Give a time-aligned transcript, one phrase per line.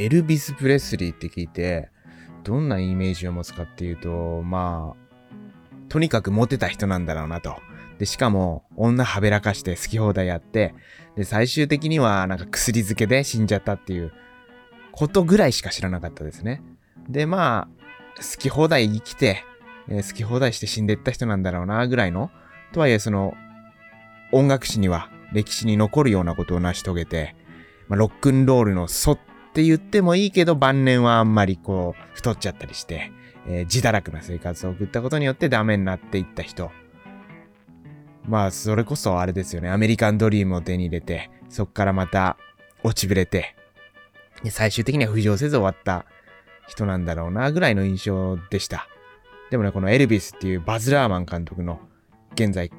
[0.00, 1.90] エルビス・プレスリーって聞いて、
[2.42, 7.56] どんなイメージを持つかっていうと、まあ、とにかくモテた人なんだろうなと。
[7.98, 10.74] で、しかも、女はべらかして好き放題やって、
[11.16, 14.10] で、最終的にはなんか薬漬けで死んじゃったっていう
[14.90, 16.62] ことぐらいしか知らなかったですね。
[17.10, 19.44] で、まあ、好き放題生きて、
[19.88, 22.30] えー、好き放題して死んでいった人なんだろうな、ぐらいの。
[22.72, 23.34] とはいえ、その、
[24.32, 27.36] 音楽史には歴史に残るようなことを成し遂げて、
[27.88, 29.18] まあ、ロックンロールの祖っ
[29.50, 33.12] って言ってもいいけど、晩年はあんまりこう、太っちゃったりして、
[33.46, 36.70] えー、自堕落な生活を送ったことによってダメになっていった人。
[38.26, 39.70] まあ、それこそあれですよね。
[39.70, 42.36] アメリカンドリームを手に入れて、そっからまた
[42.84, 43.56] 落ちぶれて、
[44.50, 46.06] 最終的には浮上せず終わった
[46.68, 48.86] 人なんだろうな、ぐらいの印象でした。
[49.50, 51.80] でもね、このエルビスっていうバズ・ラーマン監督の
[52.34, 52.70] 現在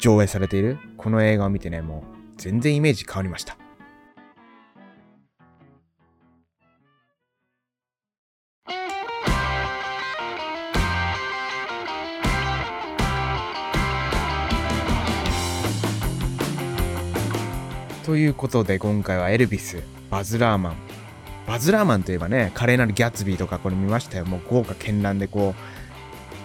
[0.00, 3.56] 上映されているこの映画を見てね、もう全然イメージ変わりました。
[18.06, 20.76] ということで今回はエルビス、バズ・ラーマン。
[21.44, 24.24] バズ・ラーマンといえばね、華麗なるギャッツビーとかこれ見ましたよ。
[24.26, 25.56] もう豪華絢爛でこ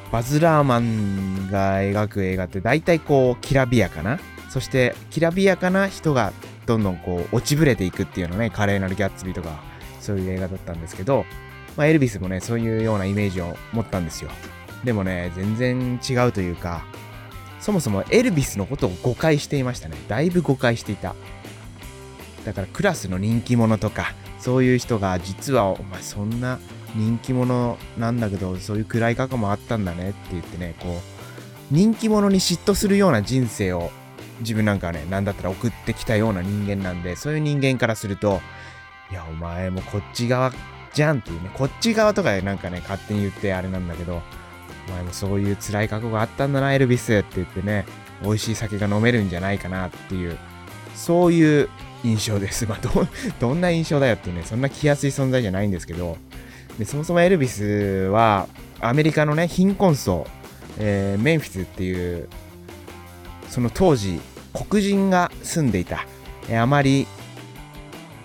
[0.09, 4.19] う、バズ・ラーマンが描く映画って大体こう、きらびやかな。
[4.49, 6.33] そしてきらびやかな人が
[6.65, 9.61] どんどんこう、落ちぶれていくっていうのね、華麗なるギャッツビーとか、
[9.99, 11.25] そういう映画だったんですけど、
[11.77, 14.31] まあ、エルビスもね、そういうようなイメージを持ったんですよ。
[14.83, 16.83] でもね、全然違うというか、
[17.59, 19.95] そもそもエルビスのことを誤解していましたね。
[20.07, 21.13] だいぶ誤解していた。
[22.45, 26.59] だからクラスの人気者とかそういう人が実はお前そんな
[26.95, 33.91] 人気者なんだけどそういう暗い過去もあったんだねって言ってねこう人気者に嫉妬するような人生を
[34.39, 38.41] 自分なんかはね何だったら送ってきたような人間なんでそういう人間からすると
[39.11, 40.51] いやお前もこっち側
[40.93, 44.21] じゃんっていうねこっち側とかでなんかね勝手に言ってあれなんだけど
[44.87, 47.85] お前もそういう辛い過去があったんだなエルビスって言ってね
[48.23, 50.37] 美味しい酒が飲めるんじゃないかなっていう
[50.95, 51.69] そういう
[52.03, 52.65] 印象です。
[52.65, 53.07] まあ、ど、
[53.39, 56.17] どんな印象だよっていうね、そんな気安い存在じゃないんですけど、
[56.77, 57.63] でそもそもエルビス
[58.11, 58.47] は、
[58.79, 60.27] アメリカのね、貧困層、
[60.79, 62.27] えー、メンフィスっていう、
[63.49, 64.19] その当時、
[64.53, 66.05] 黒人が住んでいた、
[66.49, 67.07] えー、あまり、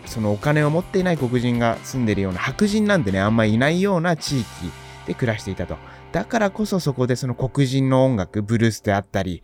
[0.06, 4.46] そのお金を持っていない黒人が住んでるような白人なんてね、あんまりいないような地域
[5.06, 5.76] で暮らしていたと。
[6.12, 9.42] だからこそそこでその黒人の音楽、ブルースであったり、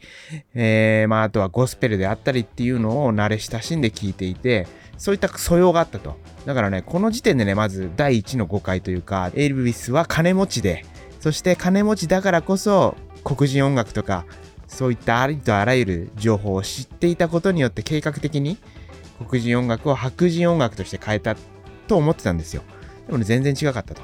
[0.54, 4.66] えー、まああとはゴスペルであったりっていうのを慣れ親しんで聴いていて、
[4.98, 6.16] そういった素養があったと。
[6.44, 10.84] だからね、この時点でね、まず第一の誤解というか、エルヴィスは金持ちで、
[11.20, 14.26] そして金持ちだからこそ黒人音楽とか、
[14.66, 18.56] そういったありとあらゆる情報を知っていたことによって計画的に
[19.28, 21.36] 黒人音楽を白人音楽として変えた
[21.86, 22.62] と思ってたんですよ。
[23.06, 24.00] でもね、全然違かったと。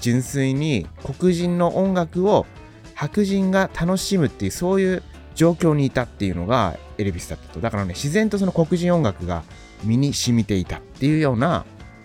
[0.00, 0.86] 純粋に
[1.18, 2.46] 黒人の音楽を
[2.94, 5.02] 白人が楽しむっていうそういう
[5.34, 7.60] 状況にいたっていうのがエルビスだったと。
[7.60, 9.42] だからね自然とその黒人音楽が
[9.84, 11.64] 身に染みていたっていうような、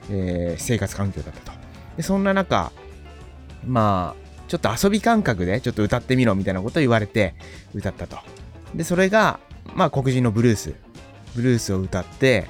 [0.10, 1.58] えー、生活環境だったと。
[1.98, 2.72] でそんな中
[3.66, 7.36] まあちょっと遊び感覚でちょっと歌ってみろみたいなことを言われて
[7.74, 8.18] 歌ったと。
[8.76, 9.40] でそれが
[9.76, 10.74] まあ黒人のブルース。
[11.36, 12.48] ブルースを歌って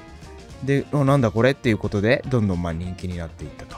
[0.64, 3.76] でなんだこれっていうことでどんどんまあ人気になっていったと。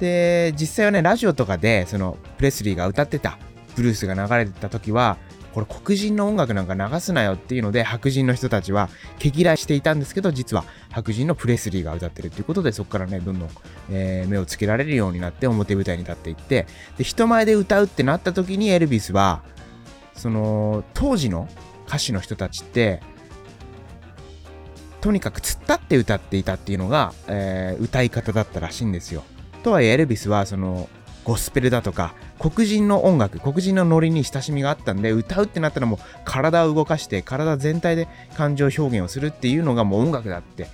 [0.00, 3.38] で、実際はね、ラジオとかで、その、プレスリーが歌ってた
[3.76, 5.18] ブルースが流れてた時は、
[5.52, 13.48] これ黒人の音楽なんか流すなよっていうので、白人の人たちは毛嫌いしていたんですけど、実は白人のプレスリーが歌ってるっていうことで、そこからね、どんどん、
[13.90, 16.66] えー、目をつけられるようになって表舞台に立っていって、
[16.96, 19.42] で、人前で歌うってなった時にエルビスは、
[20.14, 21.48] その、当時の
[21.88, 23.02] 歌手の人たちって、
[25.00, 29.24] とにかく突っ立って歌っていたっていうのが、えー、歌い方だったらしいんですよ。
[29.62, 30.88] とはいえエルビスはその
[31.24, 40.66] ゴスペルだとか黒人の音楽黒人のノリに親しみがあったんで歌うってなったらもう体を動かして体全体で感情表現をするっていうのがもう音楽だって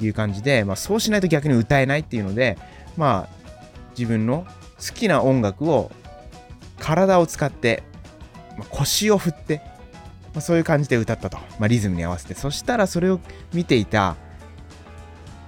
[0.00, 2.56] いう感じで、まあ、そうしないと逆に歌えないっていうので
[2.96, 3.40] まあ
[3.90, 4.46] 自分の
[4.78, 5.90] 好きな音楽を
[6.78, 7.82] 体を使って、
[8.56, 9.60] まあ、腰を振って、
[10.32, 12.34] まあ、そういう感じで歌ったと、まあ、リズムに合わせて。
[12.34, 13.20] そしたらそれを
[13.52, 14.16] 見ていた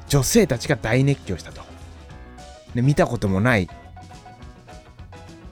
[0.08, 1.71] 女性たちが大熱狂したと。
[2.74, 3.69] で見たこともない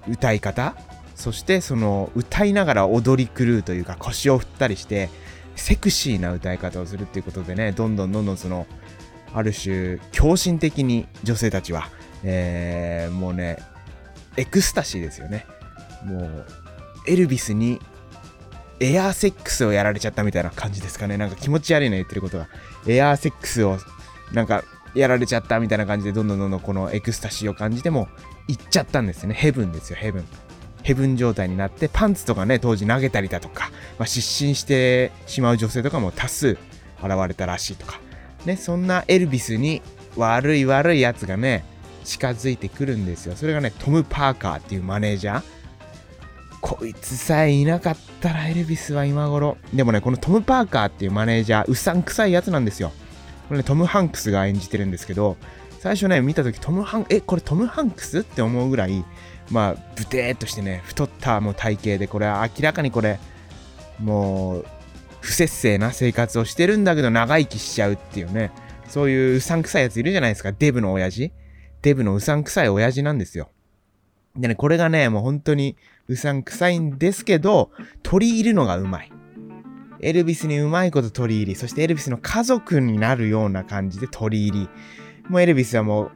[0.08, 0.74] 歌い方。
[1.14, 5.10] そしてその歌いながら踊り狂うというか腰を振ったりして
[5.54, 8.66] セクシーな歌い方をするっていうことでねどんどんどんどんその
[9.34, 11.88] ある種狂信的に女性たちは、
[12.24, 13.58] えー、もうね
[14.38, 15.44] エクスタシーですよね。
[16.04, 16.46] もう
[17.06, 17.80] エルビスに
[18.80, 21.18] エアーセックスをやられちゃったみたいな感じですかね。
[21.18, 22.48] なんか気持ち悪いの言ってることが
[22.86, 23.78] エアーセックスを
[24.32, 24.64] なんか
[24.94, 28.08] やられちゃったみたいな感じでどんどんどんどんこのエクスタシーを感じても
[28.48, 29.34] 行っちゃったんですよね。
[29.34, 30.24] ヘブンですよヘブン。
[30.82, 36.58] ヘブン状態になってパンツとかね当時投げたりだとか、まあ、失神してしまう女性とかも多数
[37.02, 38.00] 現れたらしいとか。
[38.46, 39.82] ねそんなエルビスに
[40.16, 41.64] 悪い悪いやつがね
[42.04, 43.36] 近づいてくるんですよ。
[43.36, 45.42] それがねトム・パーカーっていうマネージャー。
[46.62, 49.56] こいつさえいなかったらエルビスは今頃。
[49.72, 52.92] でもねこのトム・パーカーっていうマネージャーうさんくさいやつなんですよ。
[53.50, 55.36] これねトム・ハンクスが演じてるんですけど
[55.80, 58.20] 最初ね見た時トム・ハンえこれトム・ハンクス？
[58.20, 59.04] って思うぐらい
[59.50, 63.18] まあブテーっとしてね太ったもう体型でこれは明らかにこれ
[63.98, 64.66] もう
[65.20, 68.52] 不節制な生活をしてるんだけど長生きしちゃうっていうね
[68.86, 70.52] そういううさんくさいやついるじゃないですか。
[70.52, 71.32] デブの親父。
[71.82, 73.50] デブのうさんくさい親父なんですよ。
[74.36, 75.76] でねこれがねもう本当に
[76.06, 77.72] うさんくさいんですけど
[78.04, 79.10] 取り入るのがうまい。
[80.02, 84.68] エルビスにうまいこと取り入り、そしてエルビスの家族になるような感じで取り入り、
[85.28, 86.10] もうエルビスはもう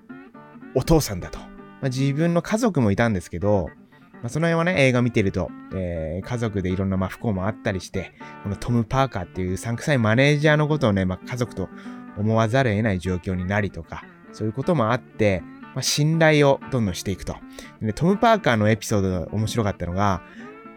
[0.75, 1.39] お父さんだと。
[1.39, 3.69] まあ、自分の家族もいたんですけど、
[4.15, 11.69] まあ、その辺はね、映画見てると、えー、家族でいろんなまあ不幸もあったりして、このトム・パーカーっていううさんくさいマネージャーのことをね、まあ、家族と
[12.17, 15.43] 思わざるを得ない状況になりとか、そういうこともあって、
[15.75, 17.37] まあ、信頼をどんどんしていくと。
[17.83, 20.23] でトム・パーカーのエピソードが面白かったのが、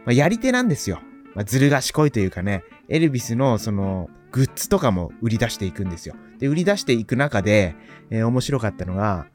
[0.06, 1.00] まあ、やり手なんですよ。
[1.38, 6.16] まあ、ずる賢いというかね、エルビスのそのグッズとかも売り出していくんですよ。
[6.40, 7.76] で、売り出していく中で、
[8.10, 9.28] えー、面白かったのが、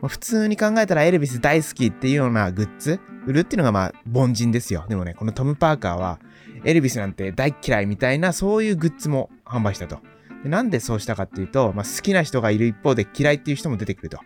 [0.00, 4.86] まあ、普通に考えたらエルビス大好きっていうようなグッズ売るっていうのがまあ凡人ですよ。
[4.88, 6.20] でもね、このトム・パーカーは
[6.64, 9.98] エルビスなんて大嫌いみたいなそういうグッズも販売したと。
[10.42, 14.18] でなんでそうしたかっていうと、まあ、好きな人がいる一方で嫌いっていう人も出てくると。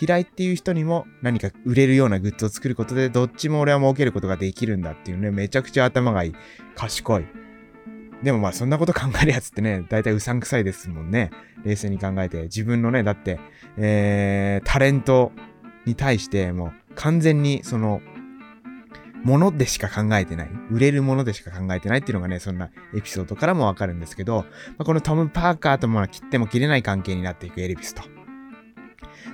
[0.00, 6.34] 嫌いっていう人にも何か売れるようなグッズを作ることで、どっちも俺は儲けることができるんだっていうね、めちゃくちゃ頭がいい。
[6.74, 7.26] 賢い。
[8.22, 11.30] でもまあそんなこと考えるやつってね、大体うさんくさいですもんね。
[11.64, 12.44] 冷静に考えて。
[12.44, 13.38] 自分のね、だって、
[13.76, 15.32] えー、タレント
[15.84, 18.00] に対してもう完全にその
[19.24, 20.50] ものでしか考えてない。
[20.70, 28.02] 売れるものでしか考えてないっていうのがね、そんなエピソードからもわかるんですけど、まあ、このトム・パーカーとも切っても切れない関係になっていくエルビスと。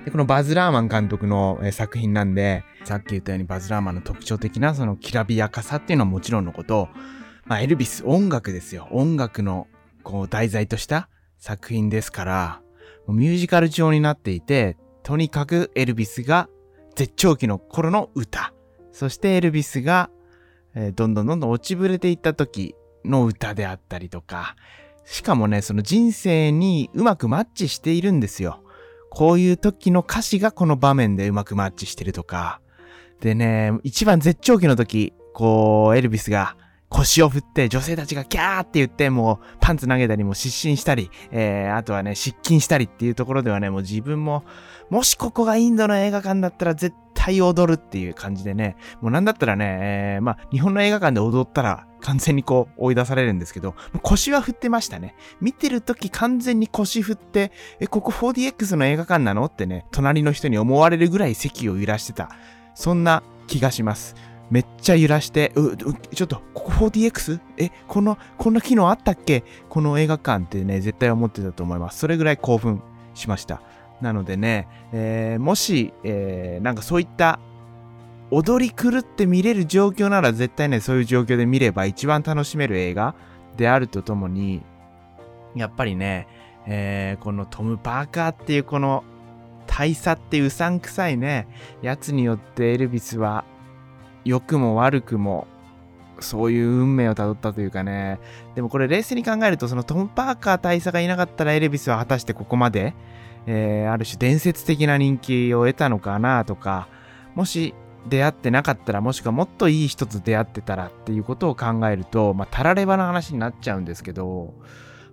[0.05, 6.89] で、このバズ・ラーマン監督の、作品なんで、さっき言ったようにバズ・ラーマンの特徴的なそのきらびやかさっていうのはもちろんのこと、
[7.47, 8.89] まあ、エルビス、音楽ですよ。
[8.91, 9.67] 音楽の、
[10.03, 11.09] こう、題材とした
[11.39, 12.61] 作品ですから、
[13.09, 16.49] ミュージカル調になっていて、とにかくエルビスが
[16.95, 18.55] 絶頂期の頃の歌。
[18.95, 20.09] そしてエルビスが、
[20.77, 24.55] えー、どんどんどんどん落ちぶれていった時の歌であったりとか、
[25.05, 28.63] しかもね、その人生にうまくマッチしているんですよ。
[29.11, 32.61] こういう時の歌詞がこの場面でうまくマッチしてるとか。
[33.21, 36.57] でね、一番絶頂期の時、こう、エルビスが
[36.89, 44.45] 腰を振って女性たちがキャーって言ってもうパンツ投げたりも失神したり、えー、あとはね、失禁したりっていうところではね、もう自分も、
[44.91, 55.17] もしここがインドの映画館だったら絶対踊るっていう感じでね、もうなんだったらね、えー、まあ、日本の映画館で踊ったら完全にこう追い出されるんですけど、腰は振ってましたね。
[55.41, 57.51] 見てるとき完全に腰振って、
[57.81, 62.29] え、ここ 4DX の映画館なのってね、隣の人に思われるぐらい席を揺らしてた。
[62.75, 64.17] そんな気がします。
[64.51, 67.41] めっちゃ揺らして、う、うちょっと、ここ 4DX?
[67.57, 69.45] え、この、こんな機能あったっけ？
[69.71, 72.01] この映画館ってね、絶対思ってたと思います。
[72.01, 72.83] それぐらい興奮
[73.15, 73.63] しました。
[74.01, 77.39] なのでね、えー、もし、えー、なんかそういった
[78.31, 83.15] 踊り狂って見れる状況なら絶対ね、そういう状況で見れば一番楽しめる映画
[83.57, 84.63] であるとともに、
[85.55, 86.27] やっぱりね、
[86.67, 89.05] えー、このトム・パーカーっていうこの
[89.67, 91.47] 大佐ってうさんくさいね、
[91.83, 93.45] やつによってエルビスは
[94.25, 95.47] 良くも悪くも
[96.21, 98.19] そういう運命をたどったというかね。
[98.55, 102.95] でもこれ冷静に考えると、そのトム・パーカー大佐がいなかったらエルビスは果たしてここまで、
[103.47, 106.89] えー、ある種伝説的な人気を得たのかなとか、
[107.35, 107.75] もし
[108.09, 114.55] 出会ってなかったら、もしくはもっといい人と出会ってたらっていうことを考えると、まあ、たらればの話になっちゃうんですけど、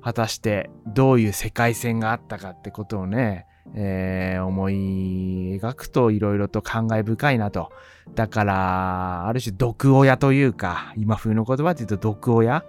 [0.01, 3.45] 果たしてどういう世界線があったかってことをね、
[3.75, 7.71] えー、思い描くと色々と感慨深いなと。
[8.15, 12.65] だから、ある種毒親というか、今風の言葉で言うと毒親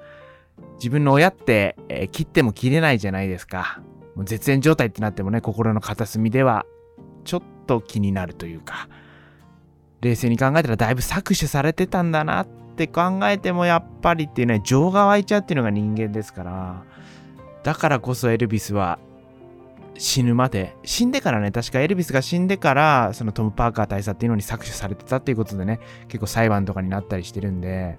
[0.75, 3.81] 自分の親って、えー、切っても切れないじゃないですか。
[4.15, 6.67] もう絶縁状態ってなってもね、心の片隅では
[7.25, 8.89] ちょっと気になるというか、
[10.01, 16.85] 冷静に考えたらだいぶ搾取されてたんだなって考えてもやっぱりっていうね、情が湧いちゃうっていうのが人間ですから、
[17.63, 18.99] だからこそエルビスは
[19.99, 27.99] 死ぬまで、死んでからね、確かエルビスが死んでから、そのトム・パーカー大佐っていうのに搾取されてたっていうことでね、結構裁判とかになったりしてるんで、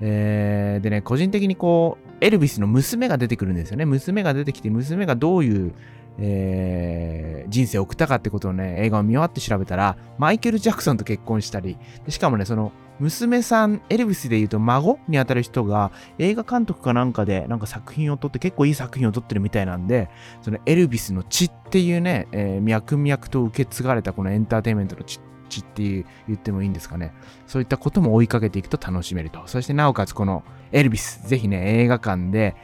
[0.00, 3.84] えー、でね、個人的にこう、エルビスの娘が出てくるんですよね。
[3.84, 5.72] 娘が出てきて、娘がどういう、
[6.18, 20.10] えー、人生を送ったかってことをね、映画を見終わって調べたら、マイケル・ジャクソンと結婚したり、しかもね、その、娘さん、エルビスで言うと孫にあたる人が映画監督かなんかでなんか作品を撮って結構いい作品を撮ってるみたいなんで、
[20.42, 27.12] そのエルビスの血っていうね、えー、脈々と受け継がれたこのエンターテインメントの血っ血っていう言ってもいいんですかね。
[27.46, 29.42] そういったことも追いかけていくと楽しめると。
[29.46, 30.42] そしてなおかつこの
[30.72, 32.56] エルビス、ぜひね、映画館で、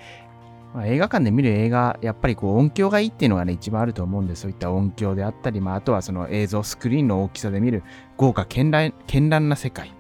[0.77, 7.83] まあ、映画館で見る映画、やっぱりこう音響がいいっていうのがね、一番あると思うんで、そういった音響であったり、まあ、あとはその映像、スクリーンの大きさで見る
[8.19, 9.93] 豪華絢爛絢爛な世界、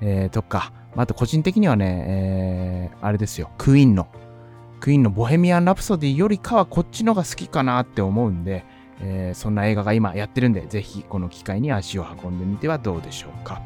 [0.00, 4.06] えー、とか、まあと個人的にはね、えー、あれですよ、クイーンの、
[4.80, 8.66] クイーンのボヘミアン・ラプソディよりかはこっちのが好きかなって思うんで、
[9.00, 13.62] えー、そんな映画が今やってるんで、ぜひこの機会に足を運んでみてはどうでしょうか。